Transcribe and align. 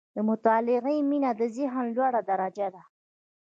•د 0.15 0.17
مطالعې 0.29 0.97
مینه، 1.09 1.31
د 1.39 1.41
ذهن 1.55 1.85
لوړه 1.95 2.21
درجه 2.29 2.67
ده. 2.73 2.81